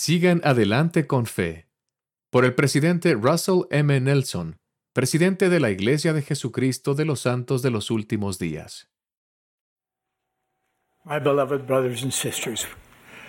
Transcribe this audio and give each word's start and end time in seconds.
Sigan 0.00 0.40
adelante 0.44 1.08
con 1.08 1.26
fe. 1.26 1.66
Por 2.30 2.44
el 2.44 2.54
presidente 2.54 3.14
Russell 3.14 3.62
M. 3.72 3.98
Nelson, 3.98 4.60
presidente 4.92 5.48
de 5.48 5.58
la 5.58 5.70
Iglesia 5.70 6.12
de 6.12 6.22
Jesucristo 6.22 6.94
de 6.94 7.04
los 7.04 7.22
Santos 7.22 7.62
de 7.62 7.72
los 7.72 7.90
Últimos 7.90 8.38
Días. 8.38 8.88
My 11.04 11.18
beloved 11.18 11.66
brothers 11.66 12.04
and 12.04 12.12
sisters, 12.12 12.64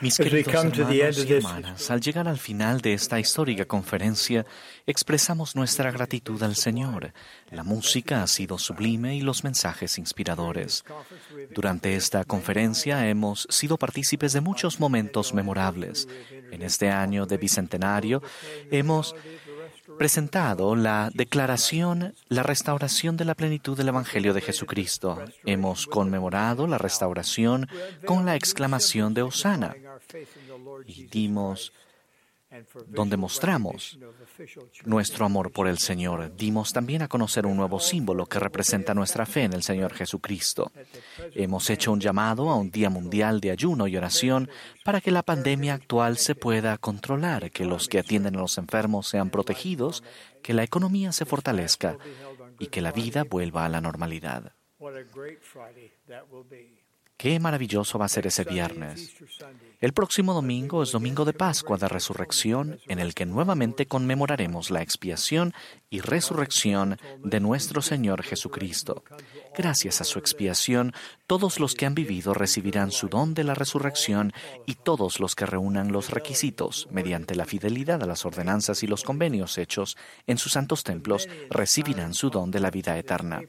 Mis 0.01 0.17
As 0.17 0.25
we 0.25 0.43
queridos 0.43 0.53
come 0.53 0.71
to 0.71 0.85
the 0.85 1.05
end 1.05 1.17
hermanos 1.17 1.29
y 1.29 1.33
hermanas, 1.33 1.91
al 1.91 1.99
llegar 1.99 2.27
al 2.29 2.37
final 2.37 2.79
de 2.79 2.93
esta 2.93 3.19
histórica 3.19 3.65
conferencia, 3.65 4.45
expresamos 4.85 5.57
nuestra 5.57 5.91
gratitud 5.91 6.41
al 6.41 6.55
Señor. 6.55 7.11
La 7.49 7.65
música 7.65 8.23
ha 8.23 8.27
sido 8.27 8.57
sublime 8.57 9.17
y 9.17 9.21
los 9.21 9.43
mensajes 9.43 9.97
inspiradores. 9.97 10.85
Durante 11.53 11.97
esta 11.97 12.23
conferencia 12.23 13.09
hemos 13.09 13.45
sido 13.49 13.77
partícipes 13.77 14.31
de 14.31 14.39
muchos 14.39 14.79
momentos 14.79 15.33
memorables. 15.33 16.07
En 16.51 16.61
este 16.61 16.89
año 16.89 17.25
de 17.25 17.37
bicentenario 17.37 18.21
hemos 18.71 19.15
presentado 19.97 20.75
la 20.75 21.09
declaración, 21.13 22.13
la 22.27 22.43
restauración 22.43 23.17
de 23.17 23.25
la 23.25 23.35
plenitud 23.35 23.77
del 23.77 23.89
Evangelio 23.89 24.33
de 24.33 24.41
Jesucristo. 24.41 25.21
Hemos 25.45 25.87
conmemorado 25.87 26.67
la 26.67 26.77
restauración 26.77 27.67
con 28.05 28.25
la 28.25 28.35
exclamación 28.35 29.13
de 29.13 29.23
Osana 29.23 29.75
y 30.85 31.05
dimos 31.07 31.73
donde 32.87 33.17
mostramos 33.17 33.99
nuestro 34.85 35.25
amor 35.25 35.51
por 35.51 35.67
el 35.67 35.77
Señor. 35.77 36.35
Dimos 36.35 36.73
también 36.73 37.01
a 37.01 37.07
conocer 37.07 37.45
un 37.45 37.57
nuevo 37.57 37.79
símbolo 37.79 38.25
que 38.25 38.39
representa 38.39 38.93
nuestra 38.93 39.25
fe 39.25 39.43
en 39.43 39.53
el 39.53 39.63
Señor 39.63 39.93
Jesucristo. 39.93 40.71
Hemos 41.35 41.69
hecho 41.69 41.91
un 41.91 41.99
llamado 41.99 42.49
a 42.49 42.55
un 42.55 42.71
Día 42.71 42.89
Mundial 42.89 43.39
de 43.39 43.51
Ayuno 43.51 43.87
y 43.87 43.97
Oración 43.97 44.49
para 44.83 45.01
que 45.01 45.11
la 45.11 45.23
pandemia 45.23 45.75
actual 45.75 46.17
se 46.17 46.35
pueda 46.35 46.77
controlar, 46.77 47.51
que 47.51 47.65
los 47.65 47.87
que 47.87 47.99
atienden 47.99 48.35
a 48.35 48.39
los 48.39 48.57
enfermos 48.57 49.07
sean 49.07 49.29
protegidos, 49.29 50.03
que 50.41 50.53
la 50.53 50.63
economía 50.63 51.11
se 51.11 51.25
fortalezca 51.25 51.97
y 52.57 52.67
que 52.67 52.81
la 52.81 52.91
vida 52.91 53.23
vuelva 53.23 53.65
a 53.65 53.69
la 53.69 53.81
normalidad. 53.81 54.53
Qué 57.19 57.37
maravilloso 57.37 57.99
va 57.99 58.05
a 58.05 58.07
ser 58.07 58.27
ese 58.27 58.45
viernes. 58.45 59.13
El 59.81 59.91
próximo 59.91 60.33
domingo 60.33 60.81
es 60.83 60.93
domingo 60.93 61.25
de 61.25 61.33
Pascua 61.33 61.77
de 61.77 61.89
Resurrección, 61.89 62.79
en 62.87 62.99
el 62.99 63.13
que 63.13 63.25
nuevamente 63.25 63.87
conmemoraremos 63.87 64.71
la 64.71 64.81
expiación 64.81 65.53
y 65.89 65.99
resurrección 65.99 66.97
de 67.21 67.41
nuestro 67.41 67.81
Señor 67.81 68.23
Jesucristo. 68.23 69.03
Gracias 69.53 69.99
a 69.99 70.05
su 70.05 70.17
expiación, 70.17 70.93
todos 71.27 71.59
los 71.59 71.75
que 71.75 71.85
han 71.85 71.93
vivido 71.93 72.33
recibirán 72.33 72.89
su 72.89 73.09
don 73.09 73.33
de 73.33 73.43
la 73.43 73.53
resurrección 73.53 74.31
y 74.65 74.75
todos 74.75 75.19
los 75.19 75.35
que 75.35 75.45
reúnan 75.45 75.91
los 75.91 76.11
requisitos 76.11 76.87
mediante 76.89 77.35
la 77.35 77.43
fidelidad 77.43 78.01
a 78.01 78.05
las 78.05 78.25
ordenanzas 78.25 78.81
y 78.83 78.87
los 78.87 79.03
convenios 79.03 79.57
hechos 79.57 79.97
en 80.25 80.37
sus 80.37 80.53
santos 80.53 80.85
templos 80.85 81.27
recibirán 81.49 82.13
su 82.13 82.29
don 82.29 82.49
de 82.49 82.61
la 82.61 82.71
vida 82.71 82.97
eterna. 82.97 83.41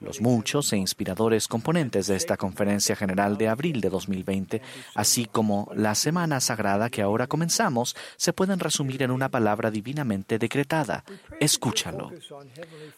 Los 0.00 0.20
muchos 0.20 0.72
e 0.72 0.76
inspiradores 0.76 1.48
componentes 1.48 2.06
de 2.06 2.16
esta 2.16 2.36
Conferencia 2.36 2.96
General 2.96 3.36
de 3.36 3.48
abril 3.48 3.80
de 3.80 3.90
2020, 3.90 4.62
así 4.94 5.26
como 5.26 5.70
la 5.74 5.94
Semana 5.94 6.40
Sagrada 6.40 6.90
que 6.90 7.02
ahora 7.02 7.26
comenzamos, 7.26 7.96
se 8.16 8.32
pueden 8.32 8.58
resumir 8.58 9.02
en 9.02 9.10
una 9.10 9.28
palabra 9.28 9.70
divinamente 9.70 10.38
decretada. 10.38 11.04
Escúchalo. 11.40 12.10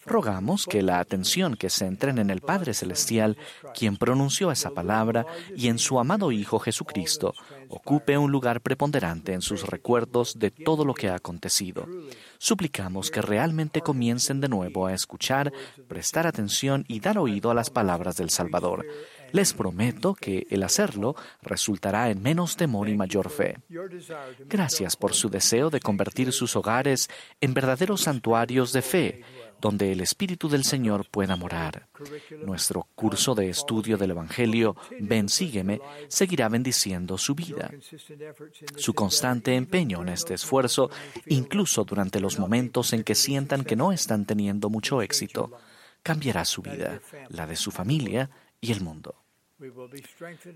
Rogamos 0.06 0.66
que 0.66 0.82
la 0.82 0.98
atención 0.98 1.56
que 1.56 1.70
centren 1.70 2.18
en 2.18 2.30
el 2.30 2.40
Padre 2.40 2.74
Celestial, 2.74 3.36
quien 3.74 3.96
pronunció 3.96 4.50
esa 4.50 4.70
palabra, 4.70 5.26
y 5.56 5.68
en 5.68 5.78
su 5.78 5.98
amado 5.98 6.32
Hijo 6.32 6.58
Jesucristo, 6.58 7.34
ocupe 7.68 8.18
un 8.18 8.30
lugar 8.30 8.60
preponderante 8.60 9.32
en 9.32 9.42
sus 9.42 9.66
recuerdos 9.66 10.38
de 10.38 10.50
todo 10.50 10.84
lo 10.84 10.94
que 10.94 11.08
ha 11.08 11.14
acontecido. 11.14 11.86
Suplicamos 12.38 13.10
que 13.10 13.22
realmente 13.22 13.80
comiencen 13.80 14.40
de 14.40 14.48
nuevo 14.48 14.86
a 14.86 14.92
escuchar, 14.92 15.52
prestar 15.88 16.26
atención 16.26 16.73
y 16.88 16.98
dar 17.00 17.18
oído 17.18 17.50
a 17.50 17.54
las 17.54 17.70
palabras 17.70 18.16
del 18.16 18.30
Salvador. 18.30 18.86
Les 19.32 19.52
prometo 19.52 20.14
que 20.14 20.46
el 20.50 20.62
hacerlo 20.62 21.14
resultará 21.42 22.10
en 22.10 22.22
menos 22.22 22.56
temor 22.56 22.88
y 22.88 22.96
mayor 22.96 23.30
fe. 23.30 23.58
Gracias 24.46 24.96
por 24.96 25.12
su 25.12 25.28
deseo 25.28 25.70
de 25.70 25.80
convertir 25.80 26.32
sus 26.32 26.56
hogares 26.56 27.10
en 27.40 27.52
verdaderos 27.52 28.02
santuarios 28.02 28.72
de 28.72 28.82
fe, 28.82 29.24
donde 29.60 29.92
el 29.92 30.00
Espíritu 30.02 30.48
del 30.48 30.62
Señor 30.62 31.08
pueda 31.10 31.36
morar. 31.36 31.88
Nuestro 32.44 32.86
curso 32.94 33.34
de 33.34 33.48
estudio 33.48 33.96
del 33.96 34.10
Evangelio, 34.10 34.76
Ven, 35.00 35.28
sígueme, 35.28 35.80
seguirá 36.08 36.48
bendiciendo 36.48 37.18
su 37.18 37.34
vida. 37.34 37.70
Su 38.76 38.94
constante 38.94 39.56
empeño 39.56 40.02
en 40.02 40.10
este 40.10 40.34
esfuerzo, 40.34 40.90
incluso 41.26 41.84
durante 41.84 42.20
los 42.20 42.38
momentos 42.38 42.92
en 42.92 43.02
que 43.02 43.14
sientan 43.14 43.64
que 43.64 43.74
no 43.74 43.90
están 43.90 44.26
teniendo 44.26 44.70
mucho 44.70 45.02
éxito, 45.02 45.50
cambiará 46.04 46.44
su 46.44 46.62
vida, 46.62 47.00
la 47.28 47.48
de 47.48 47.56
su 47.56 47.72
familia 47.72 48.30
y 48.60 48.70
el 48.70 48.80
mundo. 48.80 49.16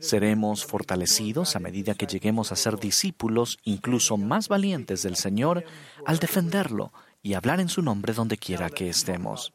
Seremos 0.00 0.64
fortalecidos 0.64 1.56
a 1.56 1.60
medida 1.60 1.94
que 1.94 2.06
lleguemos 2.06 2.52
a 2.52 2.56
ser 2.56 2.78
discípulos 2.78 3.58
incluso 3.64 4.16
más 4.16 4.48
valientes 4.48 5.02
del 5.02 5.16
Señor 5.16 5.64
al 6.04 6.18
defenderlo 6.18 6.92
y 7.22 7.34
hablar 7.34 7.60
en 7.60 7.68
su 7.68 7.82
nombre 7.82 8.12
donde 8.12 8.36
quiera 8.36 8.70
que 8.70 8.88
estemos. 8.88 9.52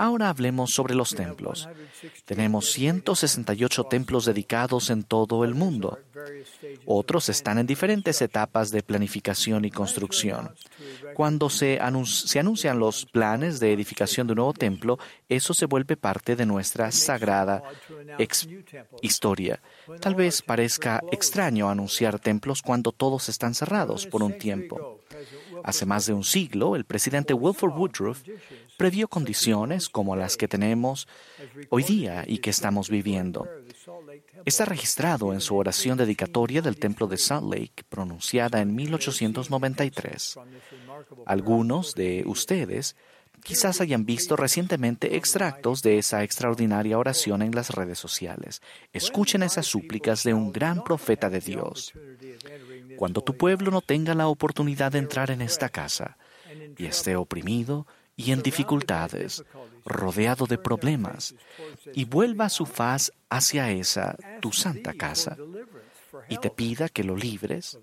Ahora 0.00 0.30
hablemos 0.30 0.70
sobre 0.72 0.94
los 0.94 1.10
templos. 1.10 1.68
Tenemos 2.24 2.72
168 2.72 3.84
templos 3.84 4.24
dedicados 4.24 4.88
en 4.88 5.02
todo 5.02 5.44
el 5.44 5.54
mundo. 5.54 5.98
Otros 6.86 7.28
están 7.28 7.58
en 7.58 7.66
diferentes 7.66 8.22
etapas 8.22 8.70
de 8.70 8.82
planificación 8.82 9.66
y 9.66 9.70
construcción. 9.70 10.54
Cuando 11.12 11.50
se, 11.50 11.78
anun 11.82 12.06
se, 12.06 12.38
anuncian 12.38 12.78
los 12.78 13.04
planes 13.04 13.60
de 13.60 13.74
edificación 13.74 14.26
de 14.26 14.32
un 14.32 14.36
nuevo 14.36 14.54
templo, 14.54 14.98
eso 15.28 15.52
se 15.52 15.66
vuelve 15.66 15.98
parte 15.98 16.34
de 16.34 16.46
nuestra 16.46 16.90
sagrada 16.92 17.62
historia. 19.02 19.60
Tal 20.00 20.14
vez 20.14 20.40
parezca 20.40 21.02
extraño 21.12 21.68
anunciar 21.68 22.18
templos 22.18 22.62
cuando 22.62 22.92
todos 22.92 23.28
están 23.28 23.54
cerrados 23.54 24.06
por 24.06 24.22
un 24.22 24.38
tiempo. 24.38 25.00
Hace 25.62 25.84
más 25.84 26.06
de 26.06 26.14
un 26.14 26.24
siglo, 26.24 26.74
el 26.74 26.86
presidente 26.86 27.34
Wilford 27.34 27.76
Woodruff 27.76 28.22
previó 28.80 29.08
condiciones 29.08 29.90
como 29.90 30.16
las 30.16 30.38
que 30.38 30.48
tenemos 30.48 31.06
hoy 31.68 31.82
día 31.82 32.24
y 32.26 32.38
que 32.38 32.48
estamos 32.48 32.88
viviendo. 32.88 33.46
Está 34.46 34.64
registrado 34.64 35.34
en 35.34 35.42
su 35.42 35.54
oración 35.54 35.98
dedicatoria 35.98 36.62
del 36.62 36.78
Templo 36.78 37.06
de 37.06 37.18
Salt 37.18 37.52
Lake, 37.52 37.84
pronunciada 37.90 38.62
en 38.62 38.74
1893. 38.74 40.38
Algunos 41.26 41.94
de 41.94 42.22
ustedes 42.24 42.96
quizás 43.44 43.82
hayan 43.82 44.06
visto 44.06 44.34
recientemente 44.34 45.14
extractos 45.14 45.82
de 45.82 45.98
esa 45.98 46.24
extraordinaria 46.24 46.96
oración 46.96 47.42
en 47.42 47.54
las 47.54 47.68
redes 47.68 47.98
sociales. 47.98 48.62
Escuchen 48.94 49.42
esas 49.42 49.66
súplicas 49.66 50.24
de 50.24 50.32
un 50.32 50.52
gran 50.52 50.82
profeta 50.82 51.28
de 51.28 51.40
Dios. 51.40 51.92
Cuando 52.96 53.20
tu 53.20 53.36
pueblo 53.36 53.70
no 53.70 53.82
tenga 53.82 54.14
la 54.14 54.28
oportunidad 54.28 54.92
de 54.92 55.00
entrar 55.00 55.30
en 55.30 55.42
esta 55.42 55.68
casa 55.68 56.16
y 56.78 56.86
esté 56.86 57.16
oprimido, 57.16 57.86
y 58.20 58.32
en 58.32 58.42
dificultades, 58.42 59.42
rodeado 59.86 60.46
de 60.46 60.58
problemas, 60.58 61.34
y 61.94 62.04
vuelva 62.04 62.50
su 62.50 62.66
faz 62.66 63.12
hacia 63.30 63.70
esa, 63.70 64.14
tu 64.40 64.52
santa 64.52 64.92
casa, 64.92 65.38
y 66.28 66.36
te 66.36 66.50
pida 66.50 66.90
que 66.90 67.02
lo 67.02 67.16
libres, 67.16 67.78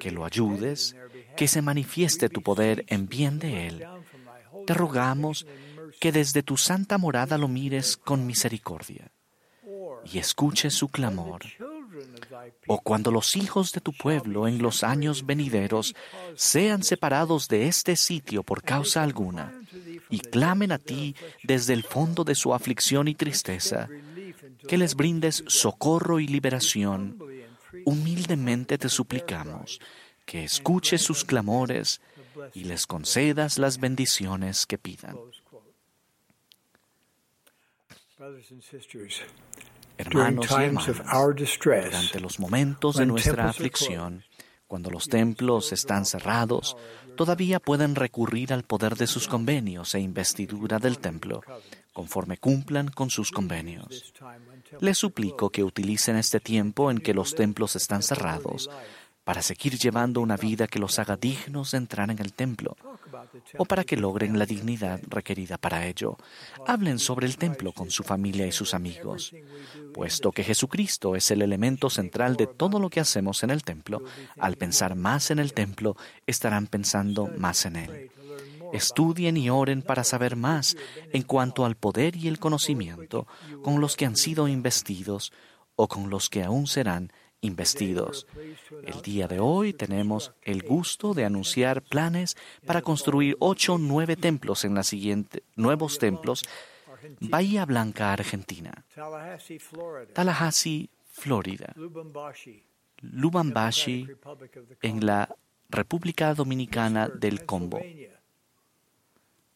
que 0.00 0.10
lo 0.10 0.24
ayudes, 0.24 0.96
que 1.36 1.46
se 1.46 1.62
manifieste 1.62 2.28
tu 2.28 2.42
poder 2.42 2.84
en 2.88 3.06
bien 3.06 3.38
de 3.38 3.68
él. 3.68 3.86
Te 4.66 4.74
rogamos 4.74 5.46
que 6.00 6.10
desde 6.10 6.42
tu 6.42 6.56
santa 6.56 6.98
morada 6.98 7.38
lo 7.38 7.46
mires 7.46 7.96
con 7.96 8.26
misericordia 8.26 9.12
y 10.04 10.18
escuches 10.18 10.74
su 10.74 10.88
clamor. 10.88 11.42
O 12.66 12.80
cuando 12.80 13.10
los 13.10 13.36
hijos 13.36 13.72
de 13.72 13.80
tu 13.80 13.92
pueblo 13.92 14.48
en 14.48 14.62
los 14.62 14.82
años 14.82 15.26
venideros 15.26 15.94
sean 16.34 16.82
separados 16.82 17.48
de 17.48 17.68
este 17.68 17.96
sitio 17.96 18.42
por 18.42 18.62
causa 18.62 19.02
alguna, 19.02 19.52
y 20.10 20.20
clamen 20.20 20.72
a 20.72 20.78
ti 20.78 21.14
desde 21.42 21.72
el 21.72 21.82
fondo 21.84 22.24
de 22.24 22.34
su 22.34 22.54
aflicción 22.54 23.08
y 23.08 23.14
tristeza, 23.14 23.88
que 24.68 24.78
les 24.78 24.94
brindes 24.94 25.44
socorro 25.46 26.20
y 26.20 26.26
liberación, 26.26 27.18
humildemente 27.84 28.78
te 28.78 28.88
suplicamos 28.88 29.80
que 30.24 30.44
escuches 30.44 31.02
sus 31.02 31.24
clamores 31.24 32.00
y 32.54 32.64
les 32.64 32.86
concedas 32.86 33.58
las 33.58 33.78
bendiciones 33.78 34.66
que 34.66 34.78
pidan. 34.78 35.16
Hermanos 39.98 40.46
y 40.50 40.54
hermanas, 40.54 41.58
durante 41.64 42.20
los 42.20 42.38
momentos 42.38 42.96
de 42.96 43.06
nuestra 43.06 43.48
aflicción, 43.48 44.24
cuando 44.66 44.90
los 44.90 45.08
templos 45.08 45.72
están 45.72 46.06
cerrados, 46.06 46.76
todavía 47.16 47.60
pueden 47.60 47.94
recurrir 47.94 48.52
al 48.52 48.62
poder 48.62 48.96
de 48.96 49.06
sus 49.06 49.28
convenios 49.28 49.94
e 49.94 50.00
investidura 50.00 50.78
del 50.78 50.98
templo, 50.98 51.42
conforme 51.92 52.38
cumplan 52.38 52.88
con 52.88 53.10
sus 53.10 53.30
convenios. 53.30 54.14
Les 54.80 54.96
suplico 54.96 55.50
que 55.50 55.62
utilicen 55.62 56.16
este 56.16 56.40
tiempo 56.40 56.90
en 56.90 56.98
que 56.98 57.12
los 57.12 57.34
templos 57.34 57.76
están 57.76 58.02
cerrados 58.02 58.70
para 59.24 59.42
seguir 59.42 59.78
llevando 59.78 60.20
una 60.20 60.36
vida 60.36 60.66
que 60.66 60.78
los 60.78 60.98
haga 60.98 61.16
dignos 61.16 61.70
de 61.70 61.78
entrar 61.78 62.10
en 62.10 62.18
el 62.18 62.32
templo 62.32 62.76
o 63.58 63.64
para 63.64 63.84
que 63.84 63.96
logren 63.96 64.38
la 64.38 64.46
dignidad 64.46 65.00
requerida 65.08 65.58
para 65.58 65.86
ello. 65.86 66.16
Hablen 66.66 66.98
sobre 66.98 67.26
el 67.26 67.36
templo 67.36 67.72
con 67.72 67.90
su 67.90 68.02
familia 68.02 68.46
y 68.46 68.52
sus 68.52 68.74
amigos. 68.74 69.32
Puesto 69.94 70.32
que 70.32 70.44
Jesucristo 70.44 71.14
es 71.14 71.30
el 71.30 71.42
elemento 71.42 71.90
central 71.90 72.36
de 72.36 72.46
todo 72.46 72.80
lo 72.80 72.90
que 72.90 73.00
hacemos 73.00 73.42
en 73.42 73.50
el 73.50 73.62
templo, 73.62 74.02
al 74.38 74.56
pensar 74.56 74.96
más 74.96 75.30
en 75.30 75.38
el 75.38 75.52
templo, 75.52 75.96
estarán 76.26 76.66
pensando 76.66 77.30
más 77.38 77.64
en 77.66 77.76
Él. 77.76 78.10
Estudien 78.72 79.36
y 79.36 79.50
oren 79.50 79.82
para 79.82 80.02
saber 80.02 80.34
más 80.34 80.76
en 81.12 81.22
cuanto 81.22 81.66
al 81.66 81.76
poder 81.76 82.16
y 82.16 82.28
el 82.28 82.38
conocimiento 82.38 83.26
con 83.62 83.80
los 83.80 83.96
que 83.96 84.06
han 84.06 84.16
sido 84.16 84.48
investidos 84.48 85.30
o 85.76 85.88
con 85.88 86.08
los 86.08 86.30
que 86.30 86.42
aún 86.42 86.66
serán 86.66 87.12
investidos. 87.42 88.26
El 88.84 89.02
día 89.02 89.28
de 89.28 89.40
hoy 89.40 89.74
tenemos 89.74 90.32
el 90.42 90.62
gusto 90.62 91.12
de 91.12 91.26
anunciar 91.26 91.82
planes 91.82 92.36
para 92.64 92.80
construir 92.80 93.36
ocho 93.40 93.76
nueve 93.78 94.16
templos 94.16 94.64
en 94.64 94.74
la 94.74 94.82
siguiente, 94.82 95.42
nuevos 95.56 95.98
templos, 95.98 96.42
Bahía 97.20 97.66
Blanca, 97.66 98.12
Argentina, 98.12 98.84
Tallahassee, 100.14 100.88
Florida, 101.10 101.74
Lubumbashi, 103.02 104.08
en 104.80 105.04
la 105.04 105.28
República 105.68 106.32
Dominicana 106.34 107.08
del 107.08 107.44
Congo, 107.44 107.80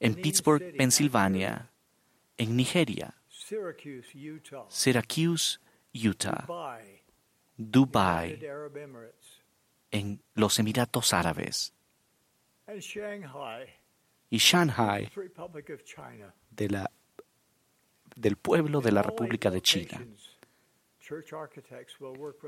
en 0.00 0.14
Pittsburgh, 0.16 0.76
Pensilvania, 0.76 1.70
en 2.36 2.56
Nigeria, 2.56 3.14
Syracuse, 4.68 5.60
Utah, 5.94 6.46
Dubai, 7.56 8.38
en 9.90 10.22
los 10.34 10.58
Emiratos 10.58 11.12
Árabes, 11.12 11.72
y 14.30 14.38
Shanghai, 14.38 15.10
de 16.50 16.68
la, 16.68 16.90
del 18.16 18.36
pueblo 18.36 18.80
de 18.80 18.92
la 18.92 19.02
República 19.02 19.50
de 19.50 19.60
China. 19.60 20.04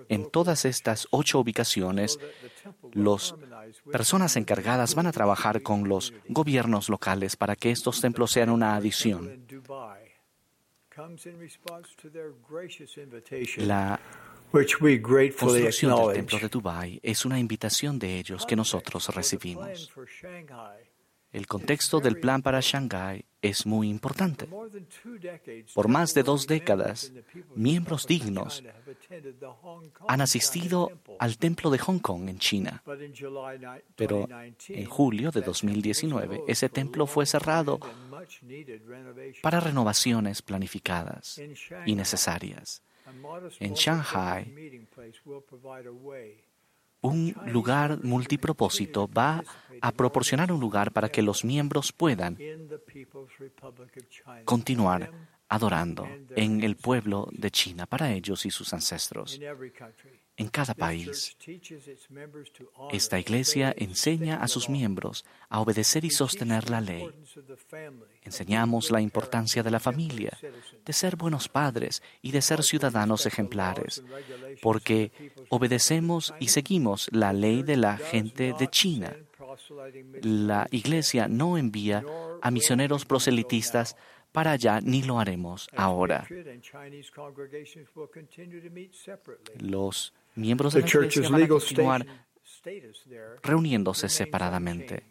En 0.09 0.31
todas 0.31 0.65
estas 0.65 1.07
ocho 1.13 1.39
ubicaciones, 1.39 2.19
las 2.93 3.35
personas 3.91 4.37
encargadas 4.37 4.97
van 4.97 5.07
a 5.07 5.13
trabajar 5.13 5.63
con 5.63 5.89
los 5.89 6.13
gobiernos 6.29 6.89
locales 6.89 7.37
para 7.37 7.55
que 7.55 7.71
estos 7.71 8.01
templos 8.01 8.33
sean 8.33 8.51
una 8.51 8.75
adición. 8.75 9.47
La 13.59 14.01
construcción 14.51 15.97
del 15.97 16.15
templo 16.15 16.39
de 16.39 16.49
Dubái 16.49 17.01
es 17.03 17.25
una 17.25 17.39
invitación 17.39 17.99
de 17.99 18.19
ellos 18.19 18.47
que 18.47 18.57
nosotros 18.57 19.09
recibimos. 19.15 19.91
El 21.31 21.47
contexto 21.47 22.01
del 22.01 22.19
plan 22.19 22.41
para 22.41 22.61
Shanghái 22.61 23.25
es 23.43 23.67
muy 23.67 23.91
importante. 23.91 24.49
Por 25.75 25.89
más 25.89 26.15
de 26.15 26.23
dos 26.23 26.47
décadas, 26.47 27.13
miembros 27.55 28.07
dignos 28.07 28.65
han 30.09 30.21
asistido 30.23 30.91
al 31.19 31.37
templo 31.37 31.71
de 31.71 31.79
Hong 31.79 31.99
Kong 31.99 32.31
en 32.31 32.39
China. 32.39 32.83
Pero 33.95 34.27
en 34.69 34.87
julio 34.87 35.31
de 35.31 35.43
2019, 35.43 36.45
ese 36.49 36.71
templo 36.71 37.07
fue 37.07 37.27
cerrado 37.27 37.79
para 39.43 39.61
renovaciones 39.61 40.41
planificadas 40.41 41.41
y 41.85 41.95
necesarias. 41.95 42.83
En 43.61 43.75
Shanghai, 43.75 44.55
un 47.01 47.35
lugar 47.47 48.03
multipropósito 48.03 49.09
va 49.09 49.43
a 49.81 49.93
proporcionar 49.93 50.51
un 50.53 50.61
lugar 50.61 50.93
para 50.93 51.09
que 51.09 51.23
los 51.23 51.45
miembros 51.45 51.93
puedan 51.93 52.37
continuar 54.45 55.11
adorando 55.49 56.07
en 56.37 56.63
el 56.63 56.77
pueblo 56.77 57.29
de 57.33 57.51
China 57.51 57.87
para 57.87 58.13
ellos 58.13 58.45
y 58.47 58.51
sus 58.51 58.73
ancestros. 58.73 59.39
En 60.39 60.49
cada 60.49 60.73
país, 60.73 61.37
esta 62.93 63.19
iglesia 63.19 63.75
enseña 63.77 64.37
a 64.37 64.47
sus 64.47 64.69
miembros 64.69 65.25
a 65.49 65.61
obedecer 65.61 66.05
y 66.05 66.11
sostener 66.11 66.71
la 66.71 66.81
ley. 66.81 67.11
Enseñamos 68.23 68.93
la 68.93 69.01
importancia 69.01 69.65
de 69.65 69.73
la 69.73 69.81
familia, 69.81 70.39
de 70.85 70.93
ser 70.93 71.17
buenos 71.17 71.49
padres 71.49 72.05
y 72.23 72.31
de 72.31 72.41
ser 72.41 72.63
ciudadanos 72.63 73.27
ejemplares, 73.27 74.05
porque 74.63 75.11
obedecemos 75.49 76.33
y 76.39 76.49
seguimos 76.49 77.09
la 77.11 77.33
ley 77.33 77.65
de 77.65 77.77
la 77.77 77.97
gente 77.97 78.55
de 78.57 78.69
China. 78.69 79.17
La 80.23 80.69
iglesia 80.71 81.27
no 81.27 81.59
envía 81.59 82.05
a 82.41 82.51
misioneros 82.53 83.05
proselitistas 83.05 83.97
para 84.31 84.53
allá 84.53 84.81
ni 84.81 85.03
lo 85.03 85.19
haremos 85.19 85.69
ahora. 85.75 86.29
Los 89.59 90.13
miembros 90.35 90.75
de 90.75 90.83
la 90.83 90.87
iglesia 90.87 91.29
van 91.29 91.43
a 91.43 91.49
continuar 91.49 92.07
reuniéndose 93.43 94.09
separadamente. 94.09 95.05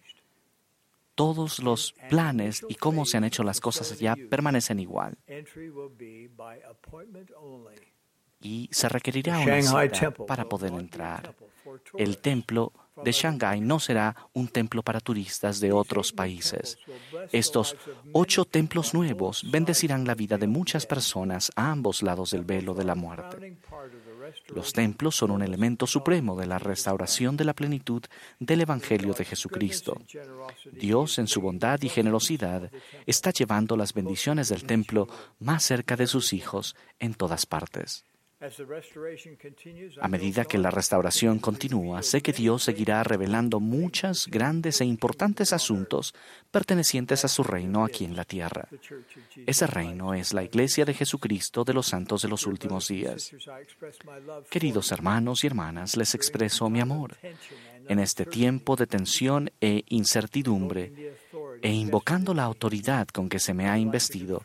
Todos 1.15 1.59
los 1.59 1.93
planes 2.09 2.63
y 2.69 2.75
cómo 2.75 3.05
se 3.05 3.17
han 3.17 3.23
hecho 3.23 3.43
las 3.43 3.59
cosas 3.59 3.91
allá 3.91 4.15
permanecen 4.29 4.79
igual. 4.79 5.17
Y 8.39 8.69
se 8.71 8.87
requerirá 8.87 9.39
una 9.39 9.61
cita 9.61 10.11
para 10.11 10.47
poder 10.47 10.73
entrar. 10.73 11.35
El 11.97 12.19
templo 12.19 12.71
de 13.03 13.11
Shanghái 13.11 13.61
no 13.61 13.79
será 13.79 14.15
un 14.33 14.47
templo 14.47 14.83
para 14.83 14.99
turistas 14.99 15.59
de 15.59 15.71
otros 15.71 16.11
países. 16.11 16.77
Estos 17.31 17.75
ocho 18.13 18.45
templos 18.45 18.93
nuevos 18.93 19.43
bendecirán 19.49 20.05
la 20.05 20.15
vida 20.15 20.37
de 20.37 20.47
muchas 20.47 20.85
personas 20.85 21.51
a 21.55 21.71
ambos 21.71 22.03
lados 22.03 22.31
del 22.31 22.43
velo 22.43 22.73
de 22.73 22.85
la 22.85 22.95
muerte. 22.95 23.57
Los 24.53 24.73
templos 24.73 25.15
son 25.15 25.31
un 25.31 25.41
elemento 25.41 25.87
supremo 25.87 26.35
de 26.35 26.47
la 26.47 26.59
restauración 26.59 27.37
de 27.37 27.45
la 27.45 27.53
plenitud 27.53 28.03
del 28.39 28.61
Evangelio 28.61 29.13
de 29.13 29.25
Jesucristo. 29.25 30.01
Dios, 30.71 31.19
en 31.19 31.27
su 31.27 31.41
bondad 31.41 31.81
y 31.81 31.89
generosidad, 31.89 32.71
está 33.05 33.31
llevando 33.31 33.77
las 33.77 33.93
bendiciones 33.93 34.49
del 34.49 34.65
templo 34.65 35.07
más 35.39 35.63
cerca 35.63 35.95
de 35.95 36.07
sus 36.07 36.33
hijos 36.33 36.75
en 36.99 37.13
todas 37.13 37.45
partes. 37.45 38.03
A 39.99 40.07
medida 40.07 40.45
que 40.45 40.59
la 40.59 40.69
restauración 40.69 41.39
continúa, 41.39 42.03
sé 42.03 42.21
que 42.21 42.33
Dios 42.33 42.63
seguirá 42.63 43.03
revelando 43.03 43.59
muchos 43.59 44.27
grandes 44.27 44.79
e 44.79 44.85
importantes 44.85 45.53
asuntos 45.53 46.13
pertenecientes 46.51 47.25
a 47.25 47.29
su 47.29 47.41
reino 47.43 47.83
aquí 47.83 48.05
en 48.05 48.15
la 48.15 48.25
tierra. 48.25 48.67
Ese 49.47 49.65
reino 49.65 50.13
es 50.13 50.33
la 50.33 50.43
Iglesia 50.43 50.85
de 50.85 50.93
Jesucristo 50.93 51.63
de 51.63 51.73
los 51.73 51.87
santos 51.87 52.21
de 52.21 52.27
los 52.27 52.45
últimos 52.45 52.89
días. 52.89 53.31
Queridos 54.51 54.91
hermanos 54.91 55.43
y 55.43 55.47
hermanas, 55.47 55.97
les 55.97 56.13
expreso 56.13 56.69
mi 56.69 56.79
amor. 56.79 57.17
En 57.89 57.97
este 57.97 58.25
tiempo 58.25 58.75
de 58.75 58.85
tensión 58.85 59.49
e 59.59 59.83
incertidumbre, 59.87 61.15
e 61.63 61.71
invocando 61.71 62.35
la 62.35 62.43
autoridad 62.43 63.07
con 63.07 63.29
que 63.29 63.39
se 63.39 63.55
me 63.55 63.67
ha 63.67 63.79
investido, 63.79 64.43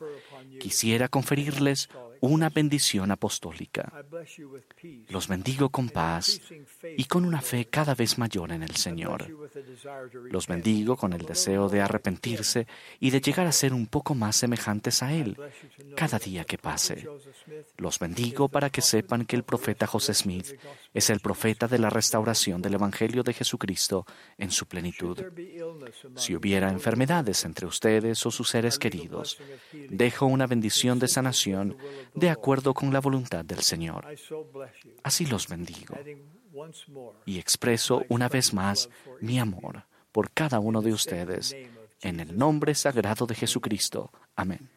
quisiera 0.58 1.08
conferirles 1.08 1.90
una 2.28 2.48
bendición 2.50 3.10
apostólica. 3.10 3.92
Los 5.08 5.26
bendigo 5.28 5.70
con 5.70 5.88
paz 5.88 6.40
y 6.96 7.04
con 7.04 7.24
una 7.24 7.40
fe 7.40 7.66
cada 7.66 7.94
vez 7.94 8.16
mayor 8.16 8.52
en 8.52 8.62
el 8.62 8.76
Señor. 8.76 9.41
Los 10.30 10.46
bendigo 10.46 10.96
con 10.96 11.12
el 11.12 11.24
deseo 11.24 11.68
de 11.68 11.80
arrepentirse 11.80 12.66
y 13.00 13.10
de 13.10 13.20
llegar 13.20 13.46
a 13.46 13.52
ser 13.52 13.72
un 13.72 13.86
poco 13.86 14.14
más 14.14 14.36
semejantes 14.36 15.02
a 15.02 15.12
Él 15.12 15.36
cada 15.96 16.18
día 16.18 16.44
que 16.44 16.58
pase. 16.58 17.08
Los 17.78 17.98
bendigo 17.98 18.48
para 18.48 18.70
que 18.70 18.80
sepan 18.80 19.24
que 19.24 19.36
el 19.36 19.42
profeta 19.42 19.86
José 19.86 20.14
Smith 20.14 20.58
es 20.94 21.10
el 21.10 21.20
profeta 21.20 21.68
de 21.68 21.78
la 21.78 21.90
restauración 21.90 22.62
del 22.62 22.74
Evangelio 22.74 23.22
de 23.22 23.32
Jesucristo 23.32 24.06
en 24.38 24.50
su 24.50 24.66
plenitud. 24.66 25.18
Si 26.16 26.34
hubiera 26.34 26.70
enfermedades 26.70 27.44
entre 27.44 27.66
ustedes 27.66 28.24
o 28.26 28.30
sus 28.30 28.48
seres 28.48 28.78
queridos, 28.78 29.38
dejo 29.90 30.26
una 30.26 30.46
bendición 30.46 30.98
de 30.98 31.08
sanación 31.08 31.76
de 32.14 32.30
acuerdo 32.30 32.74
con 32.74 32.92
la 32.92 33.00
voluntad 33.00 33.44
del 33.44 33.60
Señor. 33.60 34.06
Así 35.02 35.26
los 35.26 35.48
bendigo 35.48 35.96
y 37.24 37.38
expreso 37.38 38.04
una 38.08 38.28
vez 38.28 38.52
más 38.52 38.88
mi 39.20 39.38
amor 39.38 39.84
por 40.10 40.30
cada 40.30 40.60
uno 40.60 40.82
de 40.82 40.92
ustedes 40.92 41.56
en 42.00 42.20
el 42.20 42.36
nombre 42.36 42.74
sagrado 42.74 43.26
de 43.26 43.34
Jesucristo. 43.34 44.10
Amén. 44.36 44.68